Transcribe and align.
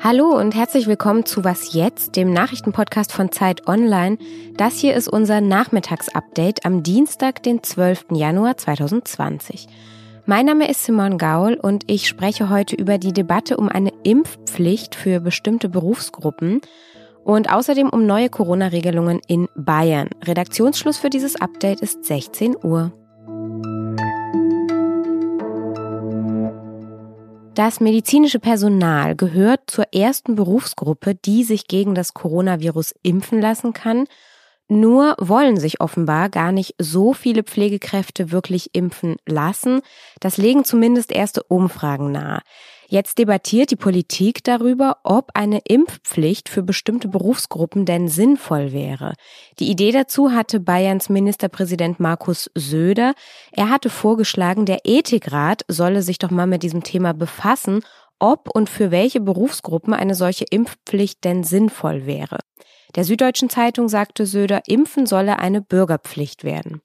Hallo 0.00 0.38
und 0.38 0.54
herzlich 0.54 0.86
willkommen 0.86 1.24
zu 1.26 1.44
Was 1.44 1.72
jetzt, 1.72 2.16
dem 2.16 2.32
Nachrichtenpodcast 2.32 3.12
von 3.12 3.32
Zeit 3.32 3.66
Online. 3.66 4.18
Das 4.56 4.78
hier 4.78 4.94
ist 4.94 5.08
unser 5.08 5.40
Nachmittagsupdate 5.40 6.64
am 6.64 6.82
Dienstag, 6.82 7.42
den 7.42 7.62
12. 7.62 8.06
Januar 8.12 8.56
2020. 8.56 9.66
Mein 10.26 10.46
Name 10.46 10.70
ist 10.70 10.84
Simon 10.84 11.18
Gaul 11.18 11.54
und 11.54 11.90
ich 11.90 12.08
spreche 12.08 12.48
heute 12.48 12.76
über 12.76 12.98
die 12.98 13.12
Debatte 13.12 13.56
um 13.56 13.68
eine 13.68 13.92
Impfpflicht 14.02 14.94
für 14.94 15.20
bestimmte 15.20 15.68
Berufsgruppen 15.68 16.60
und 17.24 17.52
außerdem 17.52 17.88
um 17.90 18.06
neue 18.06 18.30
Corona-Regelungen 18.30 19.20
in 19.26 19.48
Bayern. 19.54 20.08
Redaktionsschluss 20.22 20.98
für 20.98 21.10
dieses 21.10 21.40
Update 21.40 21.80
ist 21.80 22.04
16 22.04 22.56
Uhr. 22.62 22.92
Das 27.54 27.78
medizinische 27.78 28.40
Personal 28.40 29.14
gehört 29.14 29.70
zur 29.70 29.94
ersten 29.94 30.34
Berufsgruppe, 30.34 31.14
die 31.14 31.44
sich 31.44 31.68
gegen 31.68 31.94
das 31.94 32.12
Coronavirus 32.12 32.96
impfen 33.04 33.40
lassen 33.40 33.72
kann. 33.72 34.08
Nur 34.66 35.14
wollen 35.20 35.56
sich 35.56 35.80
offenbar 35.80 36.30
gar 36.30 36.50
nicht 36.50 36.74
so 36.78 37.12
viele 37.12 37.44
Pflegekräfte 37.44 38.32
wirklich 38.32 38.70
impfen 38.72 39.16
lassen. 39.24 39.82
Das 40.18 40.36
legen 40.36 40.64
zumindest 40.64 41.12
erste 41.12 41.44
Umfragen 41.44 42.10
nahe. 42.10 42.40
Jetzt 42.94 43.18
debattiert 43.18 43.72
die 43.72 43.76
Politik 43.76 44.44
darüber, 44.44 44.98
ob 45.02 45.32
eine 45.34 45.62
Impfpflicht 45.66 46.48
für 46.48 46.62
bestimmte 46.62 47.08
Berufsgruppen 47.08 47.86
denn 47.86 48.06
sinnvoll 48.06 48.70
wäre. 48.70 49.14
Die 49.58 49.68
Idee 49.68 49.90
dazu 49.90 50.30
hatte 50.30 50.60
Bayerns 50.60 51.08
Ministerpräsident 51.08 51.98
Markus 51.98 52.52
Söder. 52.54 53.14
Er 53.50 53.68
hatte 53.68 53.90
vorgeschlagen, 53.90 54.64
der 54.64 54.82
Ethikrat 54.84 55.64
solle 55.66 56.02
sich 56.02 56.18
doch 56.18 56.30
mal 56.30 56.46
mit 56.46 56.62
diesem 56.62 56.84
Thema 56.84 57.14
befassen, 57.14 57.80
ob 58.20 58.48
und 58.54 58.70
für 58.70 58.92
welche 58.92 59.20
Berufsgruppen 59.20 59.92
eine 59.92 60.14
solche 60.14 60.44
Impfpflicht 60.48 61.24
denn 61.24 61.42
sinnvoll 61.42 62.06
wäre. 62.06 62.38
Der 62.94 63.02
Süddeutschen 63.02 63.50
Zeitung 63.50 63.88
sagte 63.88 64.24
Söder, 64.24 64.62
Impfen 64.68 65.06
solle 65.06 65.40
eine 65.40 65.60
Bürgerpflicht 65.60 66.44
werden. 66.44 66.80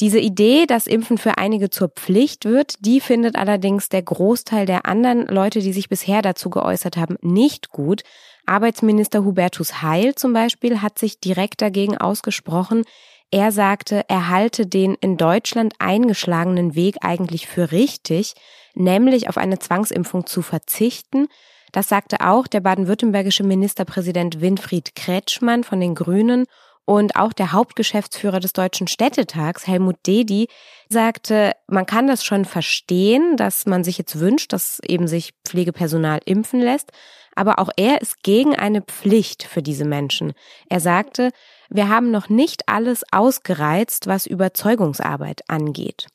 Diese 0.00 0.18
Idee, 0.18 0.64
dass 0.64 0.86
Impfen 0.86 1.18
für 1.18 1.36
einige 1.36 1.68
zur 1.68 1.88
Pflicht 1.88 2.46
wird, 2.46 2.74
die 2.80 3.00
findet 3.00 3.36
allerdings 3.36 3.90
der 3.90 4.00
Großteil 4.00 4.64
der 4.64 4.86
anderen 4.86 5.26
Leute, 5.26 5.60
die 5.60 5.74
sich 5.74 5.90
bisher 5.90 6.22
dazu 6.22 6.48
geäußert 6.48 6.96
haben, 6.96 7.18
nicht 7.20 7.68
gut. 7.68 8.02
Arbeitsminister 8.46 9.24
Hubertus 9.24 9.82
Heil 9.82 10.14
zum 10.14 10.32
Beispiel 10.32 10.80
hat 10.80 10.98
sich 10.98 11.20
direkt 11.20 11.60
dagegen 11.60 11.98
ausgesprochen. 11.98 12.84
Er 13.30 13.52
sagte, 13.52 14.06
er 14.08 14.30
halte 14.30 14.66
den 14.66 14.94
in 14.94 15.18
Deutschland 15.18 15.74
eingeschlagenen 15.78 16.74
Weg 16.74 16.96
eigentlich 17.02 17.46
für 17.46 17.70
richtig, 17.70 18.34
nämlich 18.74 19.28
auf 19.28 19.36
eine 19.36 19.58
Zwangsimpfung 19.58 20.24
zu 20.24 20.40
verzichten. 20.40 21.28
Das 21.72 21.90
sagte 21.90 22.26
auch 22.26 22.46
der 22.46 22.60
baden-württembergische 22.60 23.44
Ministerpräsident 23.44 24.40
Winfried 24.40 24.96
Kretschmann 24.96 25.62
von 25.62 25.78
den 25.78 25.94
Grünen 25.94 26.46
und 26.90 27.14
auch 27.14 27.32
der 27.32 27.52
Hauptgeschäftsführer 27.52 28.40
des 28.40 28.52
Deutschen 28.52 28.88
Städtetags, 28.88 29.64
Helmut 29.68 29.94
Dedi, 30.08 30.48
sagte, 30.88 31.52
man 31.68 31.86
kann 31.86 32.08
das 32.08 32.24
schon 32.24 32.44
verstehen, 32.44 33.36
dass 33.36 33.64
man 33.64 33.84
sich 33.84 33.96
jetzt 33.96 34.18
wünscht, 34.18 34.52
dass 34.52 34.80
eben 34.84 35.06
sich 35.06 35.32
Pflegepersonal 35.44 36.18
impfen 36.24 36.58
lässt. 36.58 36.90
Aber 37.36 37.60
auch 37.60 37.70
er 37.76 38.00
ist 38.00 38.24
gegen 38.24 38.56
eine 38.56 38.82
Pflicht 38.82 39.44
für 39.44 39.62
diese 39.62 39.84
Menschen. 39.84 40.32
Er 40.68 40.80
sagte, 40.80 41.30
wir 41.68 41.88
haben 41.88 42.10
noch 42.10 42.28
nicht 42.28 42.68
alles 42.68 43.04
ausgereizt, 43.12 44.08
was 44.08 44.26
Überzeugungsarbeit 44.26 45.42
angeht. 45.46 46.08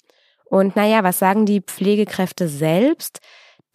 Und 0.43 0.75
naja, 0.75 1.05
was 1.05 1.19
sagen 1.19 1.45
die 1.45 1.61
Pflegekräfte 1.61 2.49
selbst? 2.49 3.21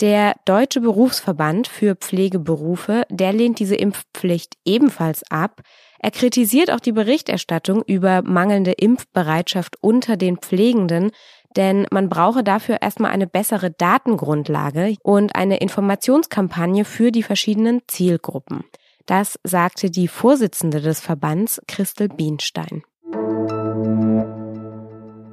Der 0.00 0.34
Deutsche 0.46 0.80
Berufsverband 0.80 1.68
für 1.68 1.94
Pflegeberufe, 1.94 3.02
der 3.10 3.34
lehnt 3.34 3.58
diese 3.58 3.74
Impfpflicht 3.74 4.54
ebenfalls 4.64 5.22
ab. 5.30 5.60
Er 5.98 6.10
kritisiert 6.10 6.70
auch 6.70 6.80
die 6.80 6.92
Berichterstattung 6.92 7.82
über 7.82 8.22
mangelnde 8.22 8.72
Impfbereitschaft 8.72 9.76
unter 9.82 10.16
den 10.16 10.38
Pflegenden, 10.38 11.10
denn 11.54 11.86
man 11.90 12.08
brauche 12.08 12.42
dafür 12.42 12.78
erstmal 12.80 13.10
eine 13.10 13.26
bessere 13.26 13.72
Datengrundlage 13.72 14.96
und 15.02 15.34
eine 15.36 15.58
Informationskampagne 15.58 16.86
für 16.86 17.12
die 17.12 17.22
verschiedenen 17.22 17.82
Zielgruppen. 17.86 18.64
Das 19.04 19.38
sagte 19.44 19.90
die 19.90 20.08
Vorsitzende 20.08 20.80
des 20.80 21.00
Verbands, 21.00 21.60
Christel 21.68 22.08
Bienstein. 22.08 22.84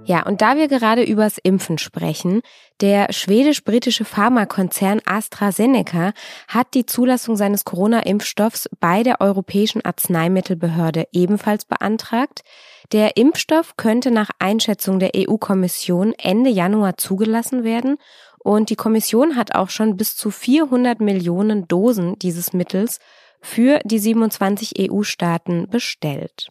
Ja, 0.08 0.26
und 0.26 0.42
da 0.42 0.56
wir 0.56 0.70
gerade 0.70 1.04
übers 1.04 1.38
Impfen 1.38 1.78
sprechen, 1.78 2.42
der 2.80 3.12
schwedisch-britische 3.12 4.06
Pharmakonzern 4.06 5.02
AstraZeneca 5.04 6.14
hat 6.48 6.68
die 6.76 6.86
Zulassung 6.86 7.36
seines 7.36 7.66
Corona-Impfstoffs 7.66 8.70
bei 8.80 9.04
der 9.04 9.20
Europäischen 9.20 9.84
Arzneimittelbehörde 9.84 11.10
ebenfalls 11.12 11.66
beantragt. 11.66 12.46
Der 12.94 13.18
Impfstoff 13.18 13.76
könnte 13.76 14.10
nach 14.10 14.30
Einschätzung 14.40 15.00
der 15.00 15.12
EU-Kommission 15.14 16.14
Ende 16.18 16.52
Januar 16.52 16.96
zugelassen 16.96 17.66
werden 17.66 17.98
und 18.40 18.70
die 18.70 18.78
Kommission 18.78 19.36
hat 19.36 19.56
auch 19.56 19.70
schon 19.70 19.98
bis 19.98 20.16
zu 20.16 20.32
400 20.32 21.02
Millionen 21.02 21.68
Dosen 21.68 22.18
dieses 22.18 22.54
Mittels 22.54 23.00
für 23.42 23.82
die 23.84 24.00
27 24.00 24.90
EU-Staaten 24.90 25.68
bestellt. 25.70 26.48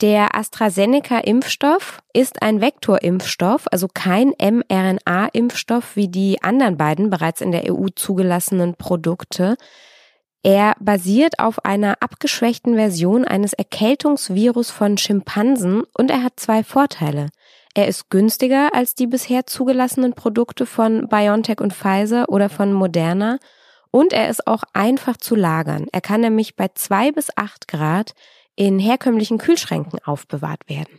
Der 0.00 0.34
AstraZeneca-Impfstoff 0.34 1.98
ist 2.14 2.40
ein 2.40 2.62
Vektorimpfstoff, 2.62 3.66
also 3.70 3.86
kein 3.92 4.32
mRNA-Impfstoff 4.40 5.94
wie 5.94 6.08
die 6.08 6.42
anderen 6.42 6.78
beiden 6.78 7.10
bereits 7.10 7.42
in 7.42 7.52
der 7.52 7.70
EU 7.70 7.88
zugelassenen 7.94 8.76
Produkte. 8.76 9.56
Er 10.42 10.74
basiert 10.80 11.38
auf 11.38 11.66
einer 11.66 11.98
abgeschwächten 12.00 12.76
Version 12.76 13.26
eines 13.26 13.52
Erkältungsvirus 13.52 14.70
von 14.70 14.96
Schimpansen 14.96 15.82
und 15.92 16.10
er 16.10 16.22
hat 16.22 16.40
zwei 16.40 16.64
Vorteile. 16.64 17.28
Er 17.74 17.86
ist 17.86 18.08
günstiger 18.08 18.74
als 18.74 18.94
die 18.94 19.06
bisher 19.06 19.46
zugelassenen 19.46 20.14
Produkte 20.14 20.64
von 20.64 21.08
BioNTech 21.08 21.60
und 21.60 21.74
Pfizer 21.74 22.30
oder 22.30 22.48
von 22.48 22.72
Moderna 22.72 23.38
und 23.90 24.14
er 24.14 24.30
ist 24.30 24.46
auch 24.46 24.62
einfach 24.72 25.18
zu 25.18 25.34
lagern. 25.34 25.88
Er 25.92 26.00
kann 26.00 26.22
nämlich 26.22 26.56
bei 26.56 26.68
zwei 26.74 27.12
bis 27.12 27.28
acht 27.36 27.68
Grad 27.68 28.14
in 28.60 28.78
herkömmlichen 28.78 29.38
Kühlschränken 29.38 30.00
aufbewahrt 30.04 30.68
werden. 30.68 30.98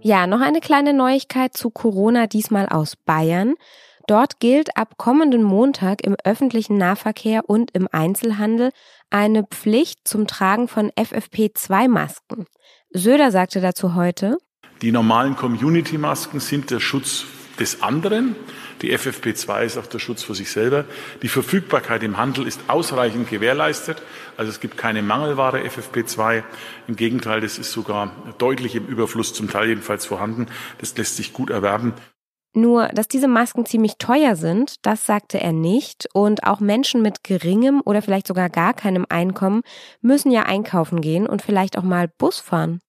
Ja, 0.00 0.26
noch 0.26 0.40
eine 0.40 0.60
kleine 0.60 0.94
Neuigkeit 0.94 1.54
zu 1.54 1.68
Corona, 1.68 2.26
diesmal 2.26 2.66
aus 2.66 2.96
Bayern. 2.96 3.56
Dort 4.06 4.40
gilt 4.40 4.74
ab 4.78 4.96
kommenden 4.96 5.42
Montag 5.42 6.02
im 6.02 6.16
öffentlichen 6.24 6.78
Nahverkehr 6.78 7.42
und 7.46 7.72
im 7.72 7.88
Einzelhandel 7.92 8.70
eine 9.10 9.42
Pflicht 9.42 10.08
zum 10.08 10.26
Tragen 10.26 10.66
von 10.66 10.90
FFP2-Masken. 10.92 12.46
Söder 12.90 13.30
sagte 13.30 13.60
dazu 13.60 13.96
heute, 13.96 14.38
die 14.80 14.92
normalen 14.92 15.36
Community-Masken 15.36 16.40
sind 16.40 16.70
der 16.70 16.80
Schutz 16.80 17.26
des 17.56 17.82
anderen 17.82 18.36
die 18.82 18.96
FFP2 18.96 19.64
ist 19.64 19.78
auch 19.78 19.86
der 19.86 19.98
Schutz 19.98 20.22
für 20.22 20.34
sich 20.34 20.50
selber. 20.50 20.84
Die 21.22 21.28
Verfügbarkeit 21.28 22.02
im 22.02 22.18
Handel 22.18 22.46
ist 22.46 22.60
ausreichend 22.68 23.30
gewährleistet. 23.30 24.02
Also 24.36 24.50
es 24.50 24.60
gibt 24.60 24.76
keine 24.76 25.02
Mangelware 25.02 25.60
FFP2. 25.60 26.42
Im 26.86 26.96
Gegenteil, 26.96 27.40
das 27.40 27.58
ist 27.58 27.72
sogar 27.72 28.12
deutlich 28.38 28.74
im 28.74 28.86
Überfluss, 28.86 29.32
zum 29.32 29.48
Teil 29.48 29.68
jedenfalls 29.68 30.04
vorhanden. 30.04 30.46
Das 30.78 30.96
lässt 30.96 31.16
sich 31.16 31.32
gut 31.32 31.50
erwerben. 31.50 31.94
Nur, 32.54 32.88
dass 32.88 33.08
diese 33.08 33.28
Masken 33.28 33.66
ziemlich 33.66 33.96
teuer 33.98 34.34
sind, 34.34 34.76
das 34.82 35.04
sagte 35.04 35.40
er 35.40 35.52
nicht. 35.52 36.08
Und 36.14 36.44
auch 36.44 36.60
Menschen 36.60 37.02
mit 37.02 37.24
geringem 37.24 37.82
oder 37.84 38.02
vielleicht 38.02 38.26
sogar 38.26 38.50
gar 38.50 38.74
keinem 38.74 39.06
Einkommen 39.08 39.62
müssen 40.00 40.30
ja 40.30 40.42
einkaufen 40.42 41.00
gehen 41.00 41.26
und 41.26 41.42
vielleicht 41.42 41.76
auch 41.78 41.82
mal 41.82 42.08
Bus 42.18 42.40
fahren. 42.40 42.80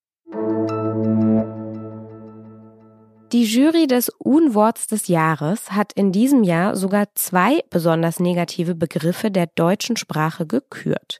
Die 3.33 3.43
Jury 3.43 3.87
des 3.87 4.07
Unworts 4.19 4.87
des 4.87 5.09
Jahres 5.09 5.73
hat 5.73 5.91
in 5.91 6.13
diesem 6.13 6.45
Jahr 6.45 6.77
sogar 6.77 7.07
zwei 7.13 7.61
besonders 7.69 8.21
negative 8.21 8.73
Begriffe 8.73 9.31
der 9.31 9.47
deutschen 9.47 9.97
Sprache 9.97 10.45
gekürt. 10.45 11.19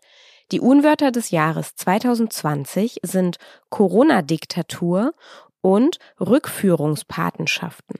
Die 0.53 0.61
Unwörter 0.61 1.11
des 1.11 1.31
Jahres 1.31 1.75
2020 1.75 2.99
sind 3.03 3.39
Corona-Diktatur 3.69 5.15
und 5.59 5.99
Rückführungspatenschaften. 6.21 7.99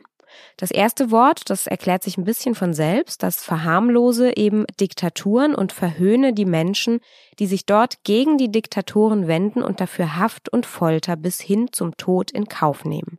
Das 0.55 0.71
erste 0.71 1.11
Wort, 1.11 1.49
das 1.49 1.67
erklärt 1.67 2.03
sich 2.03 2.17
ein 2.17 2.23
bisschen 2.23 2.55
von 2.55 2.73
selbst, 2.73 3.23
das 3.23 3.43
verharmlose 3.43 4.37
eben 4.37 4.65
Diktaturen 4.79 5.53
und 5.53 5.73
verhöhne 5.73 6.31
die 6.31 6.45
Menschen, 6.45 7.01
die 7.39 7.47
sich 7.47 7.65
dort 7.65 8.05
gegen 8.05 8.37
die 8.37 8.51
Diktatoren 8.51 9.27
wenden 9.27 9.63
und 9.63 9.81
dafür 9.81 10.15
Haft 10.15 10.47
und 10.47 10.65
Folter 10.65 11.17
bis 11.17 11.41
hin 11.41 11.67
zum 11.73 11.97
Tod 11.97 12.31
in 12.31 12.47
Kauf 12.47 12.85
nehmen. 12.85 13.16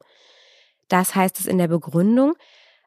Das 0.88 1.14
heißt 1.14 1.40
es 1.40 1.46
in 1.46 1.58
der 1.58 1.68
Begründung, 1.68 2.34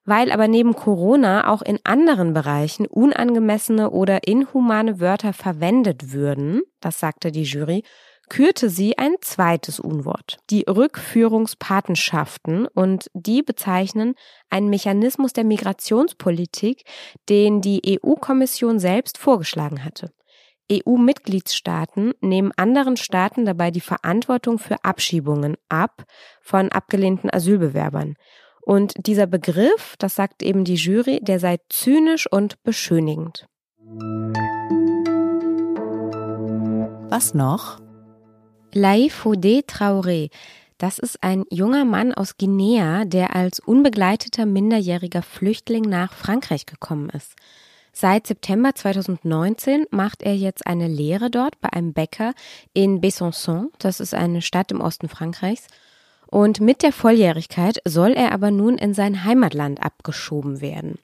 weil 0.06 0.32
aber 0.32 0.48
neben 0.48 0.74
Corona 0.74 1.48
auch 1.48 1.62
in 1.62 1.80
anderen 1.84 2.34
Bereichen 2.34 2.88
unangemessene 2.88 3.92
oder 3.92 4.28
inhumane 4.28 5.00
Wörter 5.00 5.34
verwendet 5.34 6.12
würden, 6.12 6.62
das 6.80 7.00
sagte 7.00 7.32
die 7.32 7.44
Jury, 7.44 7.84
kürte 8.32 8.70
sie 8.70 8.98
ein 8.98 9.16
zweites 9.20 9.80
Unwort, 9.80 10.38
die 10.50 10.64
Rückführungspatenschaften, 10.68 12.66
und 12.66 13.08
die 13.14 13.44
bezeichnen 13.44 14.16
einen 14.50 14.70
Mechanismus 14.70 15.34
der 15.34 15.44
Migrationspolitik, 15.44 16.84
den 17.28 17.60
die 17.60 18.00
EU-Kommission 18.02 18.80
selbst 18.80 19.18
vorgeschlagen 19.18 19.84
hatte. 19.84 20.12
EU-Mitgliedstaaten 20.72 22.14
nehmen 22.22 22.52
anderen 22.56 22.98
Staaten 22.98 23.46
dabei 23.46 23.72
die 23.72 23.82
Verantwortung 23.82 24.60
für 24.60 24.84
Abschiebungen 24.84 25.58
ab 25.70 26.04
von 26.42 26.72
abgelehnten 26.72 27.30
Asylbewerbern. 27.30 28.16
Und 28.62 28.94
dieser 29.08 29.28
Begriff, 29.28 29.96
das 29.98 30.16
sagt 30.16 30.44
eben 30.44 30.64
die 30.64 30.76
Jury, 30.76 31.20
der 31.22 31.40
sei 31.40 31.58
zynisch 31.70 32.32
und 32.32 32.62
beschönigend. 32.64 33.48
Was 37.10 37.34
noch? 37.34 37.82
Laifode 38.74 39.64
Traoré. 39.68 40.30
Das 40.78 40.98
ist 40.98 41.22
ein 41.22 41.44
junger 41.52 41.86
Mann 41.86 42.14
aus 42.14 42.38
Guinea, 42.38 43.06
der 43.06 43.36
als 43.36 43.60
unbegleiteter 43.60 44.46
minderjähriger 44.46 45.22
Flüchtling 45.22 45.84
nach 45.84 46.14
Frankreich 46.14 46.66
gekommen 46.66 47.10
ist. 47.10 47.36
Seit 48.02 48.26
September 48.26 48.74
2019 48.74 49.86
macht 49.92 50.24
er 50.24 50.36
jetzt 50.36 50.66
eine 50.66 50.88
Lehre 50.88 51.30
dort 51.30 51.62
bei 51.62 51.72
einem 51.72 51.94
Bäcker 51.94 52.34
in 52.74 53.00
Besançon, 53.00 53.68
das 53.78 54.00
ist 54.00 54.16
eine 54.16 54.42
Stadt 54.42 54.72
im 54.72 54.82
Osten 54.82 55.08
Frankreichs. 55.08 55.68
Und 56.26 56.62
mit 56.62 56.82
der 56.82 56.94
Volljährigkeit 56.94 57.78
soll 57.86 58.14
er 58.14 58.32
aber 58.32 58.50
nun 58.50 58.80
in 58.80 58.96
sein 58.96 59.24
Heimatland 59.24 59.84
abgeschoben 59.84 60.62
werden. 60.62 60.98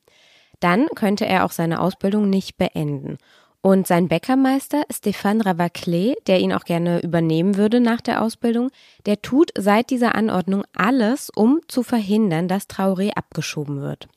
Dann 0.59 0.87
könnte 0.95 1.27
er 1.27 1.45
auch 1.45 1.51
seine 1.51 1.81
Ausbildung 1.81 2.31
nicht 2.31 2.57
beenden. 2.57 3.19
Und 3.61 3.85
sein 3.85 4.07
Bäckermeister 4.07 4.81
Stéphane 4.91 5.43
Ravaclé, 5.43 6.15
der 6.25 6.39
ihn 6.39 6.51
auch 6.51 6.63
gerne 6.63 7.03
übernehmen 7.03 7.57
würde 7.57 7.79
nach 7.79 8.01
der 8.01 8.23
Ausbildung, 8.23 8.71
der 9.05 9.21
tut 9.21 9.51
seit 9.55 9.91
dieser 9.91 10.15
Anordnung 10.15 10.63
alles, 10.75 11.29
um 11.35 11.59
zu 11.67 11.83
verhindern, 11.83 12.47
dass 12.47 12.67
Traoré 12.67 13.11
abgeschoben 13.11 13.81
wird. 13.81 14.07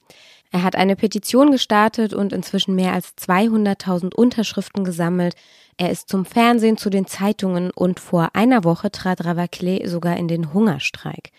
Er 0.52 0.64
hat 0.64 0.74
eine 0.74 0.96
Petition 0.96 1.52
gestartet 1.52 2.12
und 2.12 2.32
inzwischen 2.32 2.74
mehr 2.74 2.92
als 2.92 3.16
200.000 3.16 4.14
Unterschriften 4.14 4.84
gesammelt. 4.84 5.34
Er 5.76 5.90
ist 5.90 6.08
zum 6.08 6.24
Fernsehen, 6.24 6.76
zu 6.76 6.90
den 6.90 7.06
Zeitungen 7.06 7.70
und 7.70 8.00
vor 8.00 8.30
einer 8.34 8.64
Woche 8.64 8.90
trat 8.90 9.24
Ravaclé 9.24 9.86
sogar 9.86 10.16
in 10.16 10.26
den 10.26 10.52
Hungerstreik. 10.52 11.30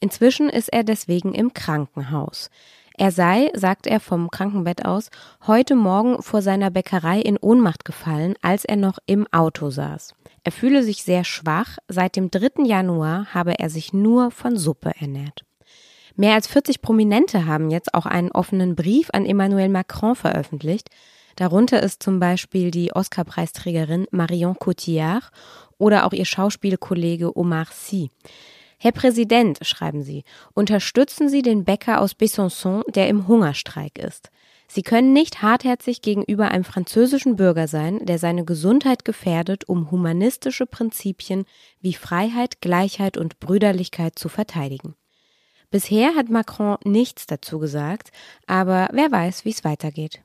Inzwischen 0.00 0.48
ist 0.48 0.72
er 0.72 0.82
deswegen 0.82 1.34
im 1.34 1.52
Krankenhaus. 1.52 2.50
Er 2.96 3.10
sei, 3.10 3.50
sagt 3.54 3.86
er 3.86 3.98
vom 4.00 4.30
Krankenbett 4.30 4.84
aus, 4.84 5.10
heute 5.46 5.74
Morgen 5.74 6.22
vor 6.22 6.42
seiner 6.42 6.70
Bäckerei 6.70 7.20
in 7.20 7.36
Ohnmacht 7.36 7.84
gefallen, 7.84 8.34
als 8.40 8.64
er 8.64 8.76
noch 8.76 8.98
im 9.06 9.26
Auto 9.32 9.70
saß. 9.70 10.14
Er 10.44 10.52
fühle 10.52 10.84
sich 10.84 11.02
sehr 11.02 11.24
schwach. 11.24 11.78
Seit 11.88 12.16
dem 12.16 12.30
3. 12.30 12.64
Januar 12.64 13.34
habe 13.34 13.58
er 13.58 13.68
sich 13.68 13.92
nur 13.92 14.30
von 14.30 14.56
Suppe 14.56 14.92
ernährt. 15.00 15.44
Mehr 16.16 16.34
als 16.34 16.46
40 16.46 16.80
Prominente 16.80 17.46
haben 17.46 17.70
jetzt 17.70 17.92
auch 17.92 18.06
einen 18.06 18.30
offenen 18.30 18.76
Brief 18.76 19.08
an 19.12 19.26
Emmanuel 19.26 19.68
Macron 19.68 20.14
veröffentlicht. 20.14 20.88
Darunter 21.34 21.82
ist 21.82 22.04
zum 22.04 22.20
Beispiel 22.20 22.70
die 22.70 22.92
Oscar-Preisträgerin 22.92 24.06
Marion 24.12 24.54
Cotillard 24.54 25.30
oder 25.76 26.06
auch 26.06 26.12
ihr 26.12 26.24
Schauspielkollege 26.24 27.36
Omar 27.36 27.66
Sy. 27.72 28.10
Herr 28.78 28.92
Präsident, 28.92 29.58
schreiben 29.62 30.02
Sie, 30.02 30.22
unterstützen 30.52 31.28
Sie 31.28 31.42
den 31.42 31.64
Bäcker 31.64 32.00
aus 32.00 32.12
Besançon, 32.12 32.82
der 32.92 33.08
im 33.08 33.26
Hungerstreik 33.26 33.98
ist. 33.98 34.30
Sie 34.68 34.82
können 34.82 35.12
nicht 35.12 35.42
hartherzig 35.42 36.00
gegenüber 36.00 36.50
einem 36.50 36.64
französischen 36.64 37.34
Bürger 37.34 37.66
sein, 37.66 38.06
der 38.06 38.18
seine 38.18 38.44
Gesundheit 38.44 39.04
gefährdet, 39.04 39.68
um 39.68 39.90
humanistische 39.90 40.66
Prinzipien 40.66 41.44
wie 41.80 41.94
Freiheit, 41.94 42.60
Gleichheit 42.60 43.16
und 43.16 43.40
Brüderlichkeit 43.40 44.16
zu 44.18 44.28
verteidigen. 44.28 44.94
Bisher 45.74 46.14
hat 46.14 46.30
Macron 46.30 46.76
nichts 46.84 47.26
dazu 47.26 47.58
gesagt, 47.58 48.12
aber 48.46 48.88
wer 48.92 49.10
weiß, 49.10 49.44
wie 49.44 49.50
es 49.50 49.64
weitergeht. 49.64 50.22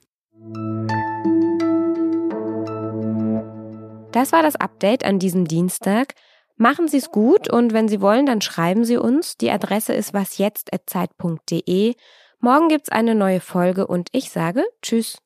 Das 4.11 4.31
war 4.31 4.43
das 4.43 4.57
Update 4.57 5.03
an 5.03 5.17
diesem 5.17 5.47
Dienstag. 5.47 6.13
Machen 6.55 6.87
Sie 6.87 6.97
es 6.97 7.09
gut 7.09 7.51
und 7.51 7.73
wenn 7.73 7.87
Sie 7.87 7.99
wollen, 7.99 8.27
dann 8.27 8.41
schreiben 8.41 8.85
Sie 8.85 8.97
uns. 8.97 9.37
Die 9.37 9.49
Adresse 9.49 9.93
ist 9.93 10.13
wasjetzt.zeit.de. 10.13 11.95
Morgen 12.39 12.67
gibt's 12.67 12.89
eine 12.89 13.15
neue 13.15 13.39
Folge 13.39 13.87
und 13.87 14.09
ich 14.11 14.29
sage 14.29 14.63
Tschüss. 14.83 15.17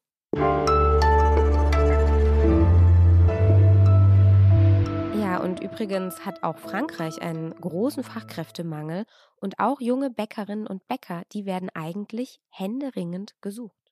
Übrigens 5.63 6.25
hat 6.25 6.43
auch 6.43 6.57
Frankreich 6.57 7.21
einen 7.21 7.55
großen 7.55 8.03
Fachkräftemangel 8.03 9.05
und 9.37 9.59
auch 9.59 9.79
junge 9.79 10.09
Bäckerinnen 10.09 10.67
und 10.67 10.87
Bäcker, 10.87 11.23
die 11.31 11.45
werden 11.45 11.69
eigentlich 11.73 12.41
händeringend 12.49 13.35
gesucht. 13.41 13.82